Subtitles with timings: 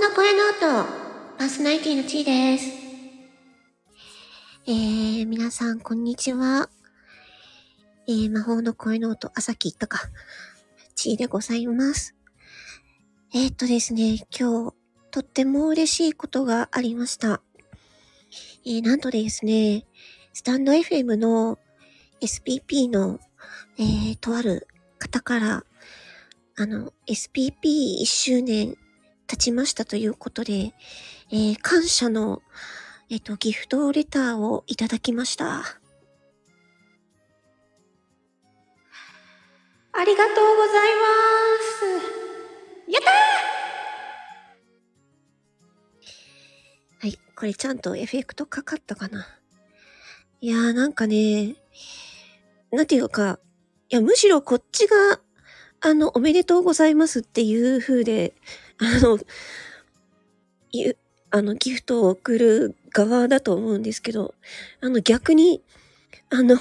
[0.00, 0.86] の声の音、
[1.36, 2.70] パーソナリティのちーです。
[4.66, 6.70] えー、皆さん、こんにちは。
[8.08, 10.08] えー、魔法の声の音、朝きとか、
[10.94, 12.14] ちーでございます。
[13.34, 14.74] えー、っとですね、今日、
[15.10, 17.42] とっても嬉しいことがありました。
[18.64, 19.84] えー、なんとですね、
[20.32, 21.58] スタンド FM の
[22.22, 23.20] SPP の、
[23.78, 24.66] えー、とある
[24.98, 25.64] 方から、
[26.56, 28.78] あの、SPP1 周年
[29.30, 30.74] 経ちましたということで、
[31.30, 32.42] えー、感謝の、
[33.08, 35.60] えっ、と、ギフトレターをいただきました。
[39.92, 41.08] ありがとうございま
[42.88, 42.90] す。
[42.90, 49.28] やったーはい、これちゃんとエフェクトかかったかな？
[50.40, 51.54] いやーなんかね、
[52.72, 53.38] なんていうか、
[53.90, 55.20] いや、むしろこっちが
[55.82, 58.34] あの、おめでとうございますっていう風で、
[58.80, 59.18] あの、
[60.72, 60.96] ゆ、
[61.30, 64.34] あの、ギフトを送る側だと思うんですけど、
[64.80, 65.62] あの、逆に、
[66.30, 66.56] あの、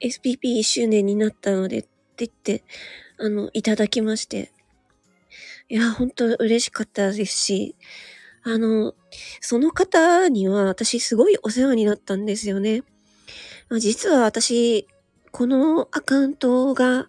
[0.00, 1.88] SPP1 周年になったのでって
[2.18, 2.62] 言って、
[3.18, 4.52] あの、いただきまして。
[5.68, 7.74] いや、本当嬉しかったですし、
[8.44, 8.94] あの、
[9.40, 12.84] その方には私すごいお世話になったんですよね。
[13.80, 14.86] 実は私、
[15.32, 17.08] このアカウントが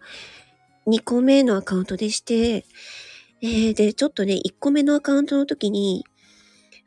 [0.87, 2.65] 2個目のアカウントでして、
[3.41, 6.05] えー、で、ちょっとね、1個目のアカウントの時に、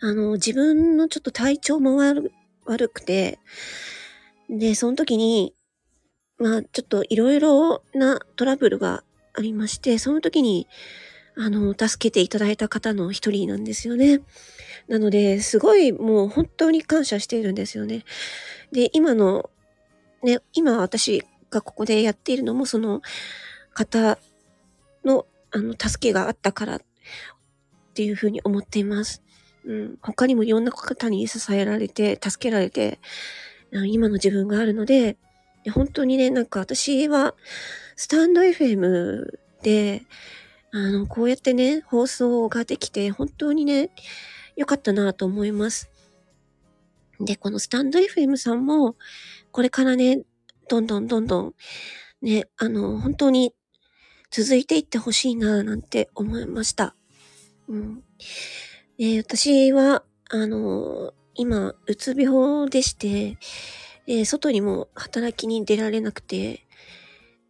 [0.01, 2.33] あの、自分のちょっと体調も悪
[2.65, 3.39] 悪くて、
[4.49, 5.55] で、その時に、
[6.39, 10.67] まあ、ちょっといろいろなトラブルがありまして、その時に、
[11.37, 14.21] あの、助けていただいた方の一人なんですよね。
[14.89, 18.05] なので、すごいもう本当に感謝しているんですよね。
[18.73, 19.51] で、今の、
[20.23, 23.03] ね、今私がここでやっているのも、その、
[23.73, 24.19] 方
[25.05, 26.81] の、あの、助けがあったからっ
[27.95, 29.23] ていうふうに思っています。
[29.65, 32.99] うん、他にもいろんな方に支えられて、助けられて、
[33.73, 35.17] 今の自分があるので、
[35.73, 37.35] 本当にね、なんか私は、
[37.97, 39.27] スタンド FM
[39.63, 40.03] で、
[40.73, 43.91] あの、こうやってね、放送ができて、本当にね、
[44.57, 45.91] 良かったなと思います。
[47.21, 48.97] で、このスタンド FM さんも、
[49.53, 50.23] これからね、
[50.69, 51.55] どんどんどんどん、
[52.23, 53.55] ね、あの、本当に
[54.31, 56.95] 続いていってほしいな、なんて思いました。
[57.69, 58.03] うん。
[58.99, 63.39] えー、私は、あの、今、うつ病でして、
[64.07, 66.67] えー、外にも働きに出られなくて、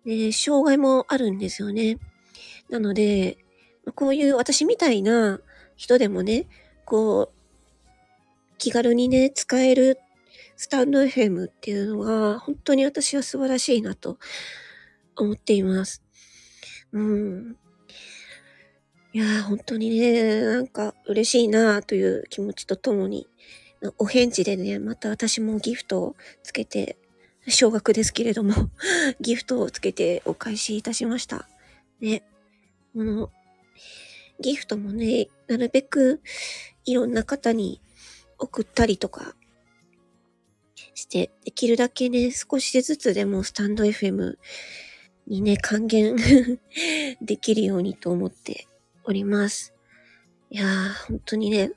[0.06, 1.98] で、障害もあるんですよね。
[2.70, 3.36] なので、
[3.94, 5.40] こういう私みたいな
[5.76, 6.46] 人でもね、
[6.86, 7.40] こう、
[8.58, 9.98] 気軽にね、使える
[10.56, 14.18] スタンド FM っていうのが、本当に私は素晴らしいなと
[15.16, 16.02] 思っています。
[16.92, 17.56] うん。
[19.12, 23.28] いやー、本当にね、なんか嬉しいなという気持ちとともに、
[23.98, 26.96] お返事でね、また私もギフトをつけて、
[27.48, 28.70] 少額ですけれども
[29.20, 31.48] ギフトをつけてお返しいたしました。
[32.00, 32.22] ね。
[32.92, 33.32] この、
[34.40, 36.20] ギフトもね、なるべく
[36.84, 37.80] いろんな方に
[38.38, 39.34] 送ったりとか
[40.94, 44.36] して、できるだけね、少しずつでもスタンド FM
[45.30, 46.16] にね、還元
[47.22, 48.66] できるようにと思って
[49.04, 49.72] おります。
[50.50, 51.70] いやー、本当にね、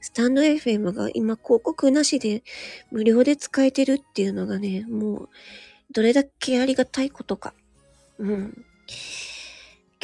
[0.00, 2.44] スタンド FM が今広告なしで
[2.92, 5.28] 無料で使えてるっていうのがね、もう、
[5.90, 7.54] どれだけありがたいことか。
[8.18, 8.64] うん。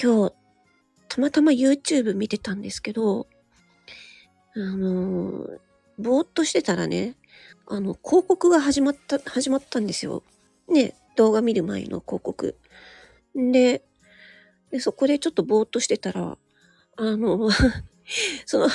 [0.00, 0.34] 今日、
[1.08, 3.28] たまたま YouTube 見てたんですけど、
[4.56, 5.58] あのー、
[5.98, 7.14] ぼーっとしてたらね、
[7.68, 10.24] あの、広告が始まった、始まったんですよ。
[10.68, 12.56] ね、動画見る前の広告。
[13.34, 13.82] で、
[14.70, 16.36] でそこでちょっとぼーっとしてたら、
[16.96, 17.50] あの、
[18.46, 18.68] その、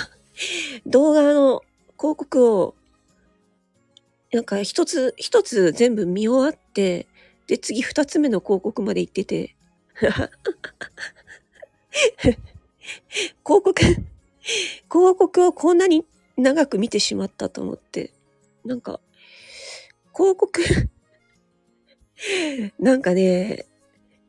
[0.86, 1.64] 動画の
[1.97, 2.75] 広告を、
[4.31, 7.08] なんか一つ、一つ全部見終わって、
[7.47, 9.56] で、次二つ目の広告まで行ってて、
[9.94, 10.30] 広
[13.46, 14.01] 告、広
[14.89, 16.06] 告をこんなに
[16.38, 18.12] 長く見てしまったと思って、
[18.66, 19.00] なんか、
[20.16, 20.62] 広告
[22.80, 23.66] なんかね、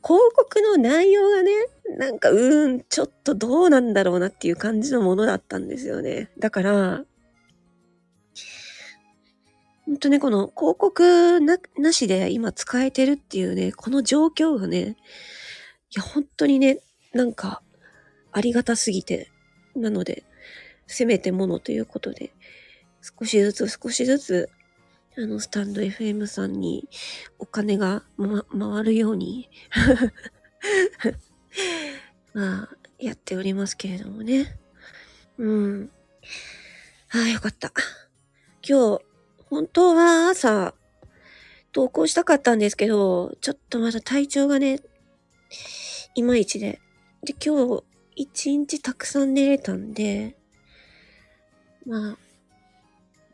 [0.07, 1.51] 広告の内容がね、
[1.99, 6.31] なんか、うーん、ちょっとどうなんだろうなっていう感じのものだったんですよね。
[6.39, 7.05] だから、
[9.87, 14.97] ほんとね、この広告な、なしで今使えてるっていうね、この状況がね、
[15.91, 16.81] いや、本当にね、
[17.15, 17.63] なんか、
[18.33, 19.31] ありがたすぎて、
[19.75, 20.25] なので、
[20.87, 22.33] せめてものということで、
[23.01, 24.51] 少しずつ少しずつ
[25.17, 26.89] あの、スタンド FM さんに
[27.39, 29.49] お金が、ま、回るように
[32.35, 32.69] まあ、
[32.99, 34.59] やっておりますけれどもね。
[35.39, 35.91] うん。
[37.13, 37.73] ああ、よかった。
[38.69, 39.05] 今日、
[39.51, 40.75] 本当は朝、
[41.71, 44.81] 投稿したかったんですけど、ちょっとまだ体調がね、
[46.17, 46.81] いまいちで。
[47.23, 47.85] で、今日、
[48.17, 50.37] 一日たくさん寝れたんで、
[51.87, 52.19] まあ、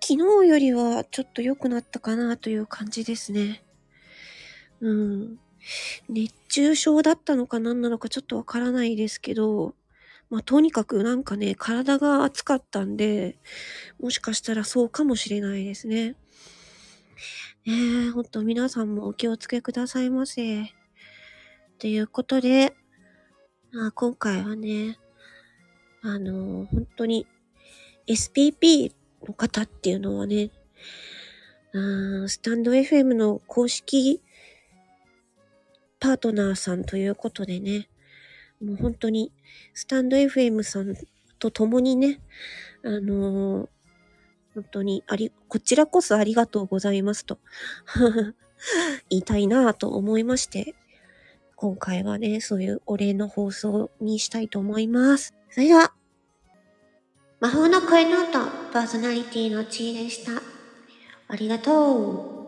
[0.03, 3.63] 昨日よりはちょっと良くなったかなという感じですね。
[4.81, 5.39] うん。
[6.09, 9.75] 熱中症だったのか何なのかちょっとわからないですけど、
[10.31, 13.39] まあ、とにかくなんかね、体が熱かったんで、
[14.01, 16.17] もしかしたらそうかもしれないですね。
[17.67, 20.73] ねえ、ほんと皆さんもお気をつけくださいませ。
[21.79, 22.75] ということで、
[23.73, 24.99] まあ、今回はね、
[26.03, 27.27] あのー、本当に
[28.07, 28.93] SPP
[29.31, 30.51] の方っていうのはね、
[31.73, 34.21] あスタンド FM の公式
[36.01, 37.89] パートナーさんということでね、
[38.63, 39.33] もう本当に
[39.73, 40.95] スタンド FM さん
[41.39, 42.21] と共にね、
[42.85, 43.69] あのー、
[44.55, 47.39] 本当にあり、こちらこそありがとうございますと
[49.09, 50.75] 言いたいなと思いまして、
[51.55, 55.35] 今回はね、そういうお礼の放送にしたいと思います。
[55.51, 55.93] それでは、
[57.41, 58.39] 魔法の声ノート
[58.71, 60.43] パーソナリティの地位でした。
[61.27, 62.40] ありがとう。